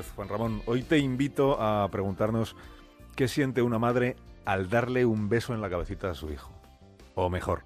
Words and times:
vez, 0.00 0.12
Juan 0.16 0.28
Ramón. 0.28 0.62
Hoy 0.64 0.82
te 0.82 0.98
invito 0.98 1.60
a 1.60 1.86
preguntarnos 1.90 2.56
qué 3.16 3.28
siente 3.28 3.60
una 3.60 3.78
madre 3.78 4.16
al 4.46 4.70
darle 4.70 5.04
un 5.04 5.28
beso 5.28 5.52
en 5.52 5.60
la 5.60 5.68
cabecita 5.68 6.10
a 6.10 6.14
su 6.14 6.32
hijo. 6.32 6.50
O 7.14 7.28
mejor, 7.28 7.64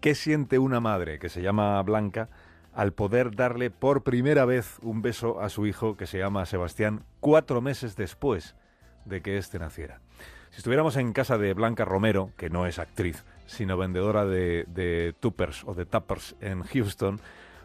¿qué 0.00 0.14
siente 0.14 0.58
una 0.58 0.80
madre 0.80 1.18
que 1.18 1.30
se 1.30 1.40
llama 1.40 1.82
Blanca 1.82 2.28
al 2.74 2.92
poder 2.92 3.34
darle 3.34 3.70
por 3.70 4.02
primera 4.02 4.44
vez 4.44 4.78
un 4.82 5.00
beso 5.00 5.40
a 5.40 5.48
su 5.48 5.66
hijo 5.66 5.96
que 5.96 6.06
se 6.06 6.18
llama 6.18 6.44
Sebastián 6.44 7.04
cuatro 7.20 7.62
meses 7.62 7.96
después 7.96 8.56
de 9.06 9.22
que 9.22 9.38
éste 9.38 9.58
naciera? 9.58 10.00
Si 10.50 10.58
estuviéramos 10.58 10.96
en 10.96 11.14
casa 11.14 11.38
de 11.38 11.54
Blanca 11.54 11.86
Romero, 11.86 12.30
que 12.36 12.50
no 12.50 12.66
es 12.66 12.78
actriz, 12.78 13.24
sino 13.46 13.78
vendedora 13.78 14.26
de, 14.26 14.66
de 14.68 15.14
tuppers 15.18 15.64
o 15.64 15.72
de 15.72 15.86
tappers 15.86 16.36
en 16.42 16.62
Houston, 16.62 17.20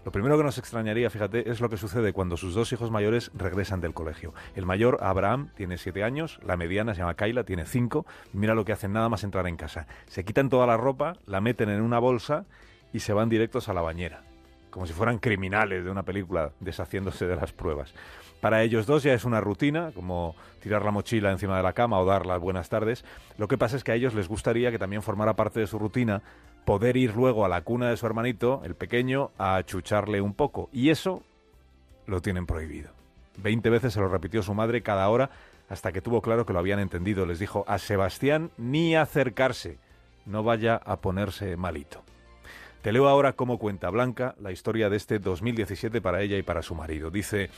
lo 0.06 0.12
primero 0.12 0.38
que 0.38 0.44
nos 0.44 0.58
extrañaría, 0.58 1.10
fíjate, 1.10 1.50
es 1.50 1.60
lo 1.60 1.70
que 1.70 1.78
sucede 1.78 2.14
cuando 2.14 2.38
sus 2.38 2.54
dos 2.54 2.72
hijos 2.72 2.92
mayores 2.92 3.32
regresan 3.34 3.82
del 3.82 3.94
colegio. 3.94 4.34
El 4.56 4.66
mayor, 4.66 4.98
Abraham, 5.02 5.50
tiene 5.56 5.78
siete 5.78 6.04
años, 6.04 6.40
la 6.44 6.58
mediana 6.58 6.94
se 6.94 7.02
llama 7.02 7.16
Kayla, 7.16 7.44
tiene 7.44 7.66
cinco, 7.66 8.06
mira 8.34 8.56
lo 8.56 8.66
que 8.66 8.72
hacen 8.74 8.94
nada 8.94 9.10
más 9.10 9.24
entrar 9.24 9.48
en 9.48 9.58
casa. 9.58 9.88
Se 10.08 10.24
quitan 10.24 10.50
toda 10.50 10.68
la 10.68 10.78
ropa, 10.78 11.18
la 11.26 11.42
meten 11.42 11.70
en 11.70 11.82
una 11.82 12.00
bolsa 12.00 12.46
y 12.94 13.00
se 13.00 13.14
van 13.14 13.30
directos 13.30 13.70
a 13.70 13.74
la 13.74 13.82
bañera, 13.82 14.24
como 14.70 14.86
si 14.86 14.94
fueran 14.94 15.20
criminales 15.20 15.84
de 15.84 15.92
una 15.92 16.04
película 16.04 16.52
deshaciéndose 16.60 17.26
de 17.26 17.36
las 17.36 17.52
pruebas. 17.52 17.94
Para 18.42 18.64
ellos 18.64 18.86
dos 18.86 19.04
ya 19.04 19.14
es 19.14 19.26
una 19.26 19.42
rutina, 19.42 19.92
como 19.94 20.36
tirar 20.62 20.86
la 20.86 20.92
mochila 20.92 21.32
encima 21.32 21.58
de 21.58 21.64
la 21.64 21.74
cama 21.74 22.00
o 22.00 22.06
dar 22.06 22.26
las 22.26 22.40
buenas 22.40 22.70
tardes. 22.70 23.04
Lo 23.38 23.48
que 23.48 23.58
pasa 23.58 23.76
es 23.76 23.84
que 23.84 23.92
a 23.92 23.96
ellos 23.96 24.14
les 24.14 24.30
gustaría 24.30 24.72
que 24.72 24.80
también 24.80 25.02
formara 25.02 25.36
parte 25.36 25.60
de 25.60 25.68
su 25.68 25.78
rutina 25.78 26.22
poder 26.64 26.96
ir 26.96 27.16
luego 27.16 27.44
a 27.44 27.50
la 27.50 27.62
cuna 27.62 27.90
de 27.90 27.98
su 27.98 28.06
hermanito, 28.06 28.62
el 28.64 28.76
pequeño, 28.76 29.32
a 29.38 29.56
achucharle 29.56 30.22
un 30.22 30.34
poco. 30.34 30.70
Y 30.72 30.90
eso 30.90 31.24
lo 32.06 32.22
tienen 32.22 32.46
prohibido. 32.46 32.92
Veinte 33.38 33.70
veces 33.70 33.94
se 33.94 34.00
lo 34.00 34.08
repitió 34.08 34.42
su 34.42 34.54
madre 34.54 34.82
cada 34.82 35.10
hora 35.10 35.30
hasta 35.70 35.92
que 35.92 36.02
tuvo 36.02 36.22
claro 36.22 36.46
que 36.46 36.54
lo 36.54 36.60
habían 36.60 36.80
entendido. 36.80 37.26
Les 37.26 37.40
dijo 37.40 37.66
a 37.68 37.78
Sebastián 37.78 38.52
ni 38.58 38.96
acercarse, 38.96 39.78
no 40.26 40.44
vaya 40.44 40.76
a 40.76 40.98
ponerse 40.98 41.56
malito. 41.58 42.04
Te 42.82 42.94
leo 42.94 43.10
ahora 43.10 43.34
cómo 43.34 43.60
cuenta 43.60 43.90
Blanca 43.90 44.36
la 44.40 44.54
historia 44.54 44.90
de 44.90 44.96
este 44.96 45.20
2017 45.20 46.00
para 46.00 46.22
ella 46.22 46.38
y 46.38 46.44
para 46.44 46.62
su 46.62 46.76
marido. 46.76 47.12
Dice, 47.12 47.50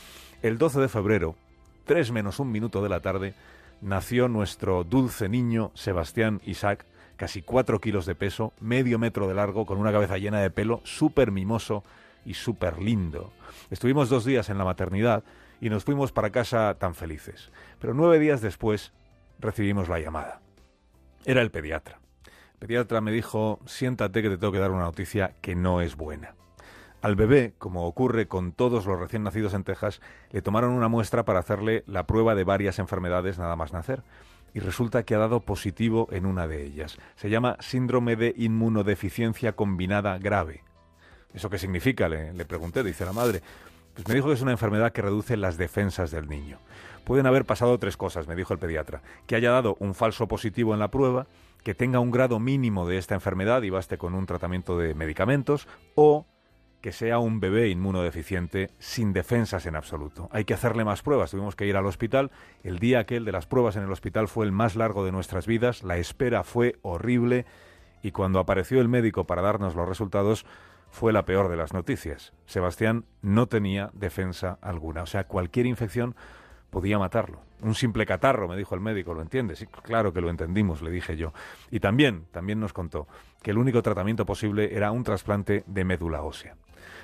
el 0.42 0.58
12 0.58 0.80
de 0.80 0.88
febrero, 0.88 1.36
tres 1.84 2.10
menos 2.10 2.40
un 2.40 2.50
minuto 2.50 2.82
de 2.82 2.88
la 2.88 2.98
tarde, 2.98 3.34
nació 3.80 4.26
nuestro 4.26 4.82
dulce 4.82 5.28
niño 5.28 5.70
Sebastián 5.74 6.40
Isaac, 6.44 6.86
casi 7.16 7.40
cuatro 7.40 7.80
kilos 7.80 8.04
de 8.04 8.16
peso, 8.16 8.52
medio 8.60 8.98
metro 8.98 9.28
de 9.28 9.34
largo, 9.34 9.64
con 9.64 9.78
una 9.78 9.92
cabeza 9.92 10.18
llena 10.18 10.40
de 10.40 10.50
pelo, 10.50 10.80
súper 10.82 11.30
mimoso 11.30 11.84
y 12.24 12.34
súper 12.34 12.82
lindo. 12.82 13.32
Estuvimos 13.70 14.08
dos 14.08 14.24
días 14.24 14.50
en 14.50 14.58
la 14.58 14.64
maternidad 14.64 15.22
y 15.60 15.70
nos 15.70 15.84
fuimos 15.84 16.10
para 16.10 16.30
casa 16.30 16.74
tan 16.80 16.96
felices. 16.96 17.52
Pero 17.78 17.94
nueve 17.94 18.18
días 18.18 18.40
después 18.40 18.92
recibimos 19.38 19.88
la 19.88 20.00
llamada. 20.00 20.40
Era 21.24 21.42
el 21.42 21.52
pediatra 21.52 22.01
pediatra 22.62 23.00
me 23.00 23.10
dijo, 23.10 23.58
siéntate 23.66 24.22
que 24.22 24.30
te 24.30 24.38
tengo 24.38 24.52
que 24.52 24.60
dar 24.60 24.70
una 24.70 24.84
noticia 24.84 25.34
que 25.40 25.56
no 25.56 25.80
es 25.80 25.96
buena. 25.96 26.36
Al 27.00 27.16
bebé, 27.16 27.54
como 27.58 27.88
ocurre 27.88 28.28
con 28.28 28.52
todos 28.52 28.86
los 28.86 29.00
recién 29.00 29.24
nacidos 29.24 29.54
en 29.54 29.64
Texas, 29.64 30.00
le 30.30 30.42
tomaron 30.42 30.70
una 30.70 30.86
muestra 30.86 31.24
para 31.24 31.40
hacerle 31.40 31.82
la 31.88 32.06
prueba 32.06 32.36
de 32.36 32.44
varias 32.44 32.78
enfermedades 32.78 33.36
nada 33.36 33.56
más 33.56 33.72
nacer. 33.72 34.04
Y 34.54 34.60
resulta 34.60 35.02
que 35.02 35.16
ha 35.16 35.18
dado 35.18 35.40
positivo 35.40 36.06
en 36.12 36.24
una 36.24 36.46
de 36.46 36.62
ellas. 36.62 36.98
Se 37.16 37.30
llama 37.30 37.56
síndrome 37.58 38.14
de 38.14 38.32
inmunodeficiencia 38.36 39.56
combinada 39.56 40.16
grave. 40.18 40.62
¿Eso 41.34 41.50
qué 41.50 41.58
significa? 41.58 42.08
Le, 42.08 42.32
le 42.32 42.44
pregunté, 42.44 42.84
dice 42.84 43.04
la 43.04 43.12
madre. 43.12 43.42
Pues 43.94 44.06
me 44.06 44.14
dijo 44.14 44.28
que 44.28 44.34
es 44.34 44.42
una 44.42 44.52
enfermedad 44.52 44.92
que 44.92 45.02
reduce 45.02 45.36
las 45.36 45.56
defensas 45.56 46.12
del 46.12 46.28
niño. 46.28 46.58
Pueden 47.04 47.26
haber 47.26 47.44
pasado 47.44 47.76
tres 47.78 47.96
cosas, 47.96 48.28
me 48.28 48.36
dijo 48.36 48.52
el 48.52 48.60
pediatra. 48.60 49.02
Que 49.26 49.34
haya 49.34 49.50
dado 49.50 49.76
un 49.80 49.94
falso 49.94 50.28
positivo 50.28 50.72
en 50.72 50.78
la 50.78 50.90
prueba, 50.92 51.26
que 51.62 51.74
tenga 51.74 52.00
un 52.00 52.10
grado 52.10 52.38
mínimo 52.40 52.86
de 52.86 52.98
esta 52.98 53.14
enfermedad 53.14 53.62
y 53.62 53.70
baste 53.70 53.98
con 53.98 54.14
un 54.14 54.26
tratamiento 54.26 54.78
de 54.78 54.94
medicamentos, 54.94 55.68
o 55.94 56.26
que 56.82 56.92
sea 56.92 57.20
un 57.20 57.38
bebé 57.38 57.68
inmunodeficiente 57.68 58.70
sin 58.78 59.12
defensas 59.12 59.66
en 59.66 59.76
absoluto. 59.76 60.28
Hay 60.32 60.44
que 60.44 60.54
hacerle 60.54 60.84
más 60.84 61.02
pruebas. 61.02 61.30
Tuvimos 61.30 61.54
que 61.54 61.66
ir 61.66 61.76
al 61.76 61.86
hospital. 61.86 62.32
El 62.64 62.80
día 62.80 62.98
aquel 62.98 63.24
de 63.24 63.30
las 63.30 63.46
pruebas 63.46 63.76
en 63.76 63.84
el 63.84 63.92
hospital 63.92 64.26
fue 64.26 64.44
el 64.44 64.52
más 64.52 64.74
largo 64.74 65.04
de 65.04 65.12
nuestras 65.12 65.46
vidas. 65.46 65.84
La 65.84 65.96
espera 65.96 66.42
fue 66.42 66.78
horrible 66.82 67.46
y 68.02 68.10
cuando 68.10 68.40
apareció 68.40 68.80
el 68.80 68.88
médico 68.88 69.28
para 69.28 69.42
darnos 69.42 69.76
los 69.76 69.88
resultados 69.88 70.44
fue 70.90 71.12
la 71.12 71.24
peor 71.24 71.48
de 71.48 71.56
las 71.56 71.72
noticias. 71.72 72.32
Sebastián 72.46 73.06
no 73.22 73.46
tenía 73.46 73.90
defensa 73.94 74.58
alguna. 74.60 75.02
O 75.04 75.06
sea, 75.06 75.28
cualquier 75.28 75.66
infección 75.66 76.16
podía 76.72 76.98
matarlo. 76.98 77.42
Un 77.60 77.74
simple 77.74 78.06
catarro, 78.06 78.48
me 78.48 78.56
dijo 78.56 78.74
el 78.74 78.80
médico, 78.80 79.12
¿lo 79.12 79.20
entiendes? 79.20 79.58
Sí, 79.58 79.66
claro 79.66 80.14
que 80.14 80.22
lo 80.22 80.30
entendimos, 80.30 80.80
le 80.80 80.90
dije 80.90 81.18
yo. 81.18 81.34
Y 81.70 81.80
también, 81.80 82.24
también 82.32 82.58
nos 82.58 82.72
contó 82.72 83.06
que 83.42 83.50
el 83.50 83.58
único 83.58 83.82
tratamiento 83.82 84.24
posible 84.24 84.74
era 84.74 84.90
un 84.90 85.04
trasplante 85.04 85.64
de 85.66 85.84
médula 85.84 86.22
ósea. 86.22 86.56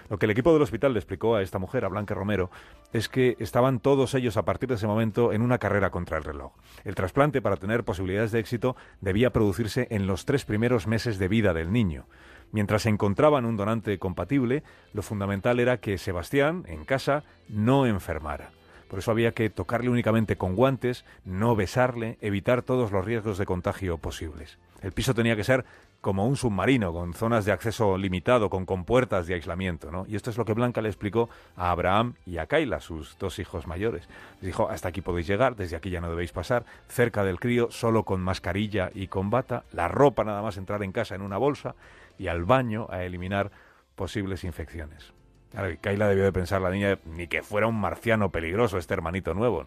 Lo 0.08 0.18
que 0.18 0.24
el 0.24 0.30
equipo 0.30 0.54
del 0.54 0.62
hospital 0.62 0.94
le 0.94 1.00
explicó 1.00 1.36
a 1.36 1.42
esta 1.42 1.58
mujer, 1.58 1.84
a 1.84 1.88
Blanca 1.88 2.14
Romero, 2.14 2.50
es 2.94 3.10
que 3.10 3.36
estaban 3.40 3.78
todos 3.78 4.14
ellos 4.14 4.38
a 4.38 4.46
partir 4.46 4.70
de 4.70 4.76
ese 4.76 4.86
momento 4.86 5.34
en 5.34 5.42
una 5.42 5.58
carrera 5.58 5.90
contra 5.90 6.16
el 6.16 6.24
reloj. 6.24 6.54
El 6.84 6.94
trasplante, 6.94 7.42
para 7.42 7.58
tener 7.58 7.84
posibilidades 7.84 8.32
de 8.32 8.40
éxito, 8.40 8.74
debía 9.02 9.34
producirse 9.34 9.86
en 9.90 10.06
los 10.06 10.24
tres 10.24 10.46
primeros 10.46 10.86
meses 10.86 11.18
de 11.18 11.28
vida 11.28 11.52
del 11.52 11.70
niño. 11.72 12.06
Mientras 12.52 12.86
encontraban 12.86 13.44
un 13.44 13.58
donante 13.58 13.98
compatible, 13.98 14.62
lo 14.94 15.02
fundamental 15.02 15.60
era 15.60 15.76
que 15.76 15.98
Sebastián, 15.98 16.64
en 16.68 16.86
casa, 16.86 17.24
no 17.50 17.84
enfermara. 17.84 18.50
Por 18.88 18.98
eso 18.98 19.10
había 19.10 19.32
que 19.32 19.50
tocarle 19.50 19.90
únicamente 19.90 20.36
con 20.36 20.56
guantes, 20.56 21.04
no 21.24 21.54
besarle, 21.54 22.18
evitar 22.20 22.62
todos 22.62 22.90
los 22.90 23.04
riesgos 23.04 23.38
de 23.38 23.46
contagio 23.46 23.98
posibles. 23.98 24.58
El 24.82 24.92
piso 24.92 25.14
tenía 25.14 25.36
que 25.36 25.44
ser 25.44 25.64
como 26.00 26.26
un 26.26 26.36
submarino, 26.36 26.92
con 26.92 27.12
zonas 27.12 27.44
de 27.44 27.50
acceso 27.50 27.98
limitado, 27.98 28.50
con 28.50 28.64
compuertas 28.64 29.26
de 29.26 29.34
aislamiento, 29.34 29.90
¿no? 29.90 30.06
Y 30.06 30.14
esto 30.14 30.30
es 30.30 30.38
lo 30.38 30.44
que 30.44 30.52
Blanca 30.52 30.80
le 30.80 30.88
explicó 30.88 31.28
a 31.56 31.70
Abraham 31.70 32.14
y 32.24 32.38
a 32.38 32.46
Kaila, 32.46 32.80
sus 32.80 33.18
dos 33.18 33.40
hijos 33.40 33.66
mayores. 33.66 34.08
Les 34.34 34.46
dijo, 34.46 34.70
hasta 34.70 34.88
aquí 34.88 35.00
podéis 35.00 35.26
llegar, 35.26 35.56
desde 35.56 35.76
aquí 35.76 35.90
ya 35.90 36.00
no 36.00 36.08
debéis 36.08 36.30
pasar, 36.30 36.64
cerca 36.86 37.24
del 37.24 37.40
crío, 37.40 37.70
solo 37.70 38.04
con 38.04 38.20
mascarilla 38.20 38.90
y 38.94 39.08
con 39.08 39.30
bata, 39.30 39.64
la 39.72 39.88
ropa 39.88 40.22
nada 40.22 40.40
más 40.40 40.56
entrar 40.56 40.82
en 40.84 40.92
casa 40.92 41.16
en 41.16 41.22
una 41.22 41.36
bolsa 41.36 41.74
y 42.16 42.28
al 42.28 42.44
baño 42.44 42.86
a 42.90 43.02
eliminar 43.02 43.50
posibles 43.96 44.44
infecciones. 44.44 45.17
Claro, 45.50 45.74
Kaila 45.80 46.08
debió 46.08 46.24
de 46.24 46.32
pensar 46.32 46.60
la 46.60 46.70
niña 46.70 46.98
ni 47.04 47.26
que 47.26 47.42
fuera 47.42 47.66
un 47.66 47.80
marciano 47.80 48.30
peligroso 48.30 48.78
este 48.78 48.94
hermanito 48.94 49.34
nuevo. 49.34 49.66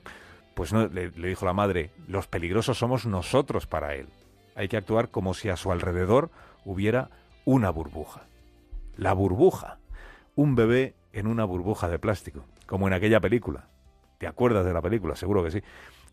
Pues 0.53 0.73
no, 0.73 0.87
le, 0.87 1.11
le 1.11 1.27
dijo 1.27 1.45
la 1.45 1.53
madre, 1.53 1.91
los 2.07 2.27
peligrosos 2.27 2.77
somos 2.77 3.05
nosotros 3.05 3.67
para 3.67 3.95
él. 3.95 4.07
Hay 4.55 4.67
que 4.67 4.77
actuar 4.77 5.09
como 5.09 5.33
si 5.33 5.49
a 5.49 5.57
su 5.57 5.71
alrededor 5.71 6.29
hubiera 6.65 7.09
una 7.45 7.69
burbuja. 7.69 8.23
La 8.95 9.13
burbuja. 9.13 9.79
Un 10.35 10.55
bebé 10.55 10.95
en 11.13 11.27
una 11.27 11.45
burbuja 11.45 11.87
de 11.87 11.99
plástico, 11.99 12.45
como 12.65 12.87
en 12.87 12.93
aquella 12.93 13.19
película. 13.19 13.67
¿Te 14.17 14.27
acuerdas 14.27 14.65
de 14.65 14.73
la 14.73 14.81
película? 14.81 15.15
Seguro 15.15 15.43
que 15.43 15.51
sí. 15.51 15.63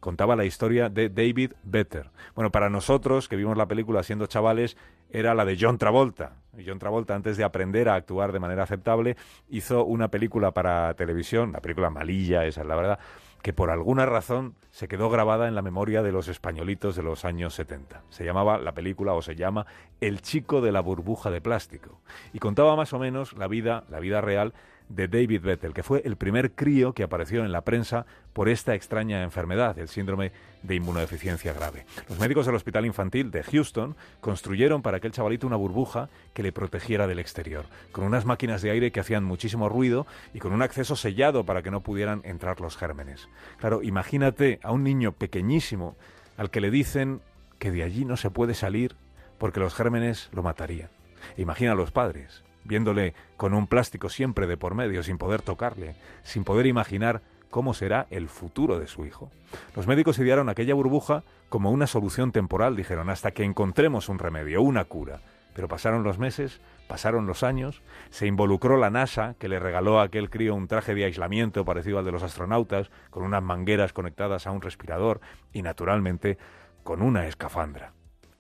Contaba 0.01 0.37
la 0.37 0.45
historia 0.45 0.89
de 0.89 1.09
David 1.09 1.53
Better. 1.65 2.11
Bueno, 2.35 2.51
para 2.51 2.71
nosotros 2.71 3.29
que 3.29 3.37
vimos 3.37 3.57
la 3.57 3.67
película 3.67 4.03
siendo 4.03 4.27
chavales, 4.27 4.77
era 5.11 5.35
la 5.35 5.45
de 5.45 5.57
John 5.61 5.79
Travolta. 5.79 6.37
John 6.65 6.79
Travolta, 6.79 7.15
antes 7.15 7.37
de 7.37 7.45
aprender 7.45 7.89
a 7.89 7.95
actuar 7.95 8.33
de 8.33 8.41
manera 8.41 8.65
aceptable, 8.65 9.17
hizo 9.49 9.85
una 9.85 10.09
película 10.09 10.53
para 10.53 10.95
televisión, 10.95 11.53
la 11.53 11.61
película 11.61 11.91
malilla, 11.91 12.45
esa 12.45 12.63
es 12.63 12.67
la 12.67 12.77
verdad, 12.77 12.99
que 13.43 13.53
por 13.53 13.71
alguna 13.71 14.07
razón 14.07 14.55
se 14.71 14.89
quedó 14.89 15.11
grabada 15.11 15.49
en 15.49 15.55
la 15.55 15.63
memoria 15.63 16.03
de 16.03 16.13
los 16.13 16.29
españolitos 16.29 16.97
de 16.97 17.03
los 17.03 17.25
años 17.25 17.55
70. 17.55 18.03
Se 18.11 18.25
llamaba 18.25 18.59
la 18.59 18.73
película 18.73 19.15
o 19.15 19.23
se 19.23 19.37
llama 19.37 19.67
El 20.01 20.21
chico 20.23 20.61
de 20.61 20.73
la 20.73 20.81
burbuja 20.81 21.31
de 21.31 21.41
plástico 21.41 22.01
y 22.33 22.39
contaba 22.39 22.77
más 22.77 22.93
o 22.93 22.99
menos 22.99 23.33
la 23.35 23.49
vida, 23.49 23.85
la 23.89 24.01
vida 24.01 24.21
real 24.21 24.55
de 24.89 25.09
David 25.09 25.43
Vettel, 25.43 25.75
que 25.75 25.83
fue 25.83 26.03
el 26.05 26.17
primer 26.17 26.53
crío 26.53 26.93
que 26.93 27.03
apareció 27.03 27.45
en 27.45 27.53
la 27.53 27.63
prensa 27.63 28.07
por 28.33 28.49
esta 28.49 28.75
extraña 28.75 29.23
enfermedad, 29.23 29.79
el 29.79 29.89
síndrome 29.89 30.33
de 30.63 30.75
inmunodeficiencia 30.75 31.53
grave. 31.53 31.85
Los 32.09 32.19
médicos 32.19 32.47
del 32.47 32.55
Hospital 32.55 32.87
Infantil 32.87 33.31
de 33.31 33.43
Houston 33.43 33.97
construyeron 34.21 34.83
para 34.83 34.99
aquel 34.99 35.13
chavalito 35.13 35.47
una 35.47 35.57
burbuja 35.57 36.09
que 36.35 36.43
le 36.43 36.53
protegiera 36.53 37.07
del 37.07 37.19
exterior, 37.19 37.67
con 37.93 38.05
unas 38.05 38.25
máquinas 38.25 38.63
de 38.63 38.71
aire 38.71 38.91
que 38.91 39.01
hacían 39.01 39.25
muchísimo 39.25 39.69
ruido 39.69 40.07
y 40.33 40.39
con 40.39 40.53
un 40.53 40.63
acceso 40.63 40.97
sellado 40.97 41.45
para 41.45 41.63
que 41.63 41.71
no 41.71 41.81
pudieran 41.81 42.23
entrar 42.25 42.61
los 42.61 42.77
gérmenes. 42.77 43.29
Claro, 43.59 43.83
imagínate 43.83 44.61
a 44.63 44.73
un 44.73 44.85
niño 44.85 45.13
pequeñísimo 45.13 45.97
al 46.37 46.51
que 46.51 46.61
le 46.61 46.71
dicen 46.71 47.21
que 47.59 47.71
de 47.71 47.83
allí 47.83 48.05
no 48.05 48.17
se 48.17 48.31
puede 48.31 48.55
salir 48.55 48.97
porque 49.39 49.61
los 49.61 49.75
gérmenes 49.75 50.31
lo 50.33 50.43
matarían. 50.43 50.91
Imagina 51.37 51.73
a 51.73 51.75
los 51.75 51.91
padres, 51.91 52.45
viéndole 52.69 53.15
con 53.37 53.55
un 53.55 53.67
plástico 53.67 54.09
siempre 54.09 54.47
de 54.47 54.57
por 54.57 54.75
medio, 54.75 55.03
sin 55.03 55.19
poder 55.19 55.43
tocarle, 55.43 55.97
sin 56.23 56.45
poder 56.45 56.67
imaginar 56.67 57.23
cómo 57.51 57.75
será 57.75 58.07
el 58.11 58.29
futuro 58.29 58.79
de 58.79 58.87
su 58.87 59.07
hijo. 59.07 59.31
Los 59.75 59.87
médicos 59.87 60.19
idearon 60.19 60.49
aquella 60.49 60.75
burbuja 60.75 61.25
como 61.49 61.71
una 61.71 61.87
solución 61.87 62.31
temporal, 62.31 62.77
dijeron, 62.77 63.09
hasta 63.11 63.31
que 63.31 63.45
encontremos 63.45 64.09
un 64.09 64.19
remedio, 64.19 64.63
una 64.63 64.85
cura. 64.85 65.21
Pero 65.55 65.67
pasaron 65.67 66.05
los 66.05 66.19
meses, 66.19 66.61
pasaron 66.87 67.27
los 67.27 67.43
años, 67.43 67.83
se 68.11 68.27
involucró 68.27 68.77
la 68.77 68.91
NASA, 68.91 69.35
que 69.39 69.49
le 69.49 69.59
regaló 69.59 69.99
a 69.99 70.05
aquel 70.05 70.31
crío 70.31 70.55
un 70.55 70.69
traje 70.69 70.95
de 70.95 71.05
aislamiento 71.05 71.65
parecido 71.65 71.99
al 71.99 72.05
de 72.05 72.13
los 72.13 72.23
astronautas, 72.23 72.91
con 73.11 73.25
unas 73.25 73.43
mangueras 73.43 73.93
conectadas 73.93 74.47
a 74.47 74.53
un 74.53 74.61
respirador 74.61 75.21
y, 75.53 75.63
naturalmente, 75.63 76.39
con 76.85 77.03
una 77.03 77.27
escafandra. 77.27 77.93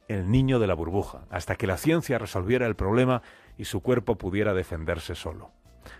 El 0.06 0.30
niño 0.30 0.58
de 0.58 0.66
la 0.66 0.74
burbuja, 0.74 1.22
hasta 1.30 1.56
que 1.56 1.66
la 1.66 1.76
ciencia 1.76 2.18
resolviera 2.18 2.66
el 2.66 2.76
problema 2.76 3.22
y 3.58 3.64
su 3.64 3.82
cuerpo 3.82 4.16
pudiera 4.16 4.54
defenderse 4.54 5.14
solo. 5.14 5.50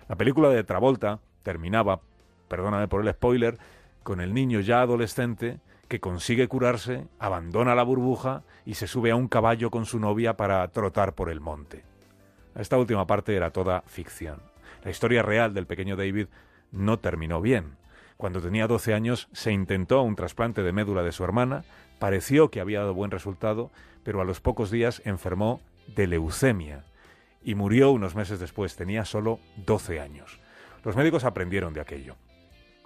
La 0.09 0.17
película 0.17 0.49
de 0.49 0.65
Travolta 0.65 1.21
terminaba, 1.43 2.01
perdóname 2.49 2.89
por 2.89 3.07
el 3.07 3.13
spoiler, 3.13 3.59
con 4.03 4.21
el 4.21 4.33
niño 4.33 4.61
ya 4.61 4.81
adolescente 4.81 5.61
que 5.89 6.01
consigue 6.01 6.49
curarse, 6.49 7.07
abandona 7.19 7.75
la 7.75 7.83
burbuja 7.83 8.45
y 8.65 8.75
se 8.75 8.87
sube 8.87 9.11
a 9.11 9.17
un 9.17 9.29
caballo 9.29 9.71
con 9.71 9.87
su 9.87 9.99
novia 9.99 10.37
para 10.37 10.67
trotar 10.69 11.15
por 11.15 11.31
el 11.31 11.41
monte. 11.41 11.85
Esta 12.55 12.79
última 12.79 13.07
parte 13.07 13.35
era 13.35 13.51
toda 13.51 13.83
ficción. 13.87 14.41
La 14.85 14.91
historia 14.91 15.23
real 15.23 15.55
del 15.55 15.67
pequeño 15.67 15.97
David 15.97 16.27
no 16.71 16.99
terminó 16.99 17.41
bien. 17.41 17.77
Cuando 18.17 18.41
tenía 18.41 18.67
12 18.67 18.95
años 18.95 19.29
se 19.33 19.53
intentó 19.53 20.03
un 20.03 20.17
trasplante 20.17 20.63
de 20.63 20.73
médula 20.73 21.03
de 21.03 21.13
su 21.13 21.25
hermana, 21.25 21.65
pareció 21.99 22.51
que 22.51 22.61
había 22.61 22.81
dado 22.81 22.95
buen 22.95 23.11
resultado, 23.11 23.71
pero 24.03 24.21
a 24.21 24.25
los 24.25 24.41
pocos 24.41 24.71
días 24.71 25.01
enfermó 25.05 25.61
de 25.95 26.07
leucemia 26.07 26.85
y 27.43 27.55
murió 27.55 27.91
unos 27.91 28.15
meses 28.15 28.41
después, 28.41 28.77
tenía 28.77 29.05
solo 29.05 29.41
12 29.65 30.01
años. 30.01 30.41
Los 30.85 30.97
médicos 30.97 31.25
aprendieron 31.25 31.75
de 31.75 31.81
aquello. 31.81 32.17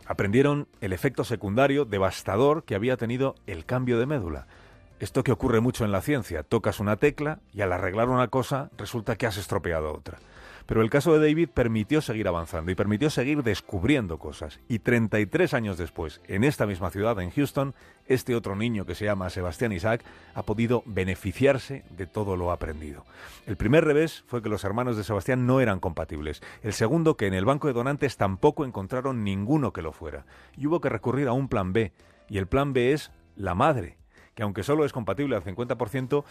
Aprendieron 0.06 0.68
el 0.80 0.92
efecto 0.92 1.24
secundario 1.24 1.84
devastador 1.84 2.64
que 2.64 2.74
había 2.74 2.96
tenido 2.96 3.34
el 3.46 3.64
cambio 3.64 3.98
de 3.98 4.06
médula. 4.06 4.46
Esto 4.98 5.22
que 5.24 5.32
ocurre 5.32 5.60
mucho 5.60 5.84
en 5.84 5.92
la 5.92 6.00
ciencia, 6.00 6.42
tocas 6.42 6.80
una 6.80 6.96
tecla 6.96 7.40
y 7.52 7.60
al 7.60 7.72
arreglar 7.72 8.08
una 8.08 8.28
cosa 8.28 8.70
resulta 8.76 9.16
que 9.16 9.26
has 9.26 9.36
estropeado 9.36 9.92
otra. 9.92 10.18
Pero 10.66 10.82
el 10.82 10.90
caso 10.90 11.12
de 11.12 11.28
David 11.28 11.48
permitió 11.52 12.00
seguir 12.00 12.28
avanzando 12.28 12.70
y 12.70 12.74
permitió 12.74 13.10
seguir 13.10 13.42
descubriendo 13.42 14.18
cosas. 14.18 14.60
Y 14.68 14.80
33 14.80 15.54
años 15.54 15.78
después, 15.78 16.20
en 16.28 16.44
esta 16.44 16.66
misma 16.66 16.90
ciudad, 16.90 17.20
en 17.20 17.30
Houston, 17.30 17.74
este 18.06 18.34
otro 18.34 18.56
niño 18.56 18.84
que 18.84 18.94
se 18.94 19.04
llama 19.04 19.30
Sebastián 19.30 19.72
Isaac 19.72 20.02
ha 20.34 20.42
podido 20.42 20.82
beneficiarse 20.86 21.84
de 21.90 22.06
todo 22.06 22.36
lo 22.36 22.52
aprendido. 22.52 23.04
El 23.46 23.56
primer 23.56 23.84
revés 23.84 24.24
fue 24.26 24.42
que 24.42 24.48
los 24.48 24.64
hermanos 24.64 24.96
de 24.96 25.04
Sebastián 25.04 25.46
no 25.46 25.60
eran 25.60 25.80
compatibles. 25.80 26.42
El 26.62 26.72
segundo, 26.72 27.16
que 27.16 27.26
en 27.26 27.34
el 27.34 27.44
banco 27.44 27.68
de 27.68 27.74
donantes 27.74 28.16
tampoco 28.16 28.64
encontraron 28.64 29.24
ninguno 29.24 29.72
que 29.72 29.82
lo 29.82 29.92
fuera. 29.92 30.26
Y 30.56 30.66
hubo 30.66 30.80
que 30.80 30.88
recurrir 30.88 31.28
a 31.28 31.32
un 31.32 31.48
plan 31.48 31.72
B. 31.72 31.92
Y 32.28 32.38
el 32.38 32.46
plan 32.46 32.72
B 32.72 32.92
es 32.92 33.10
la 33.36 33.54
madre 33.54 34.01
que 34.34 34.42
aunque 34.42 34.62
solo 34.62 34.84
es 34.84 34.92
compatible 34.92 35.36
al 35.36 35.44
50%, 35.44 36.24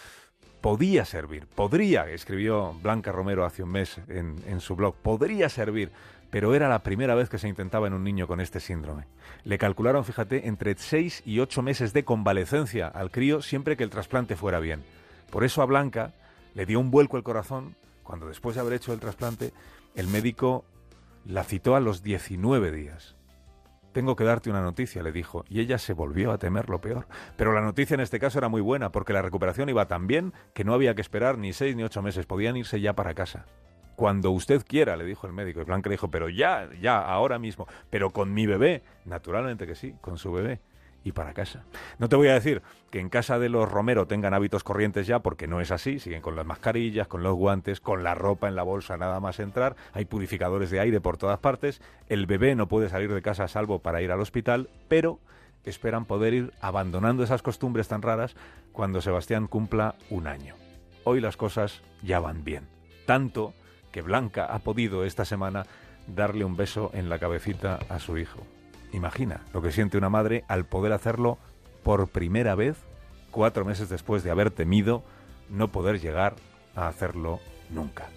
podía 0.62 1.06
servir, 1.06 1.48
podría, 1.48 2.08
escribió 2.10 2.74
Blanca 2.82 3.12
Romero 3.12 3.46
hace 3.46 3.64
un 3.64 3.72
mes 3.72 4.00
en, 4.08 4.60
su 4.62 4.76
blog, 4.76 4.96
podría 4.96 5.50
servir, 5.50 5.92
pero 6.30 6.54
era 6.54 6.70
la 6.70 6.84
primera 6.84 7.16
vez 7.16 7.30
que 7.30 7.40
se 7.40 7.48
intentaba 7.48 7.88
en 7.88 7.94
un 7.94 8.04
niño 8.04 8.28
con 8.28 8.40
este 8.40 8.60
síndrome. 8.60 9.06
Le 9.44 9.58
calcularon, 9.58 10.06
fíjate, 10.06 10.48
entre 10.48 10.76
6 10.76 11.24
y 11.26 11.40
8 11.40 11.62
meses 11.62 11.94
de 11.94 12.06
convalecencia 12.06 12.88
al 12.88 13.12
crío 13.12 13.42
siempre 13.42 13.76
que 13.76 13.84
el 13.84 13.90
trasplante 13.90 14.36
fuera 14.36 14.60
bien. 14.60 14.84
Por 15.32 15.44
eso 15.44 15.62
a 15.62 15.66
Blanca 15.66 16.14
le 16.54 16.66
dio 16.66 16.80
un 16.80 16.92
vuelco 16.92 17.18
el 17.18 17.24
corazón 17.24 17.76
cuando 18.04 18.28
después 18.28 18.56
de 18.56 18.62
haber 18.62 18.74
hecho 18.74 18.94
el 18.94 19.00
trasplante, 19.00 19.54
el 19.96 20.08
médico 20.08 20.66
la 21.26 21.44
citó 21.44 21.76
a 21.76 21.80
los 21.80 22.04
19 22.04 22.72
días. 22.72 23.16
Tengo 23.92 24.16
que 24.16 24.24
darte 24.24 24.50
una 24.50 24.62
noticia, 24.62 25.04
le 25.04 25.12
dijo, 25.12 25.44
y 25.50 25.60
ella 25.60 25.78
se 25.78 25.94
volvió 25.94 26.32
a 26.32 26.38
temer 26.38 26.70
lo 26.70 26.80
peor. 26.80 27.08
Pero 27.36 27.54
la 27.54 27.62
noticia 27.62 27.96
en 27.96 28.00
este 28.00 28.20
caso 28.20 28.38
era 28.38 28.50
muy 28.50 28.62
buena, 28.62 28.92
porque 28.92 29.14
la 29.14 29.22
recuperación 29.22 29.70
iba 29.70 29.88
tan 29.88 30.08
bien 30.08 30.34
que 30.54 30.64
no 30.64 30.74
había 30.74 30.96
que 30.96 31.02
esperar 31.02 31.38
ni 31.38 31.54
seis 31.54 31.76
ni 31.76 31.84
ocho 31.84 32.02
meses, 32.02 32.26
podían 32.26 32.58
irse 32.58 32.80
ya 32.80 32.94
para 32.94 33.14
casa. 33.14 33.46
Cuando 33.96 34.32
usted 34.32 34.64
quiera, 34.66 34.96
le 34.96 35.06
dijo 35.06 35.28
el 35.28 35.34
médico. 35.34 35.62
Y 35.62 35.66
Blanca 35.66 35.90
le 35.90 35.94
dijo, 35.94 36.10
pero 36.10 36.30
ya, 36.30 36.70
ya, 36.82 37.00
ahora 37.00 37.38
mismo. 37.38 37.68
Pero 37.90 38.10
con 38.10 38.34
mi 38.34 38.48
bebé. 38.48 38.82
Naturalmente 39.06 39.68
que 39.68 39.76
sí, 39.76 39.94
con 40.02 40.18
su 40.18 40.32
bebé 40.32 40.60
y 41.04 41.12
para 41.12 41.34
casa. 41.34 41.64
No 41.98 42.10
te 42.10 42.16
voy 42.16 42.28
a 42.28 42.34
decir 42.34 42.62
que 42.90 43.00
en 43.00 43.10
casa 43.10 43.40
de 43.40 43.50
los 43.50 43.70
Romero 43.70 44.08
tengan 44.08 44.34
hábitos 44.34 44.64
corrientes 44.64 45.08
ya, 45.08 45.20
porque 45.20 45.48
no 45.48 45.62
es 45.62 45.72
así, 45.72 46.00
siguen 46.00 46.22
con 46.22 46.36
las 46.36 46.46
mascarillas, 46.46 47.08
con 47.08 47.24
los 47.24 47.36
guantes, 47.36 47.80
con 47.80 48.04
la 48.04 48.16
ropa 48.16 48.48
en 48.48 48.56
la 48.56 48.64
bolsa 48.64 48.98
nada 48.98 49.20
más 49.20 49.40
entrar, 49.40 49.76
hay 49.94 50.06
purificadores 50.06 50.70
de 50.70 50.80
aire 50.80 51.02
por 51.02 51.18
todas 51.18 51.40
partes, 51.40 51.82
el 52.10 52.26
bebé 52.26 52.56
no 52.56 52.68
puede 52.68 52.90
salir 52.90 53.14
de 53.14 53.22
casa 53.22 53.48
salvo 53.48 53.80
para 53.80 54.02
ir 54.02 54.12
al 54.12 54.22
hospital, 54.22 54.70
pero 54.88 55.20
esperan 55.64 56.06
poder 56.06 56.34
ir 56.34 56.54
abandonando 56.60 57.24
esas 57.24 57.42
costumbres 57.42 57.88
tan 57.88 58.02
raras 58.02 58.36
cuando 58.72 59.02
Sebastián 59.02 59.48
cumpla 59.48 59.96
un 60.10 60.28
año. 60.28 60.56
Hoy 61.04 61.22
las 61.22 61.38
cosas 61.38 61.82
ya 62.04 62.20
van 62.20 62.44
bien, 62.44 62.68
tanto 63.06 63.54
que 63.92 64.02
Blanca 64.02 64.46
ha 64.46 64.60
podido 64.60 65.04
esta 65.04 65.26
semana 65.26 65.66
darle 66.08 66.46
un 66.46 66.56
beso 66.56 66.92
en 66.94 67.10
la 67.10 67.20
cabecita 67.20 67.80
a 67.90 68.00
su 68.00 68.18
hijo. 68.18 68.46
Imagina 68.94 69.42
lo 69.54 69.62
que 69.62 69.72
siente 69.72 69.98
una 69.98 70.10
madre 70.10 70.44
al 70.48 70.66
poder 70.66 70.94
hacerlo 70.94 71.38
por 71.84 72.08
primera 72.10 72.56
vez 72.56 72.78
cuatro 73.32 73.66
meses 73.66 73.90
después 73.90 74.24
de 74.24 74.32
haber 74.32 74.52
temido 74.52 75.04
no 75.50 75.70
poder 75.70 76.00
llegar 76.00 76.36
a 76.76 76.88
hacerlo 76.88 77.40
nunca. 77.70 78.08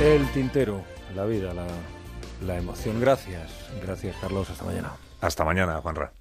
El 0.00 0.30
tintero, 0.32 0.82
la 1.14 1.24
vida, 1.24 1.52
la, 1.52 1.66
la 2.46 2.56
emoción. 2.56 3.00
Gracias, 3.00 3.68
gracias 3.82 4.16
Carlos, 4.20 4.48
hasta 4.48 4.64
mañana. 4.64 4.92
Hasta 5.20 5.44
mañana, 5.44 5.80
Juanra. 5.80 6.12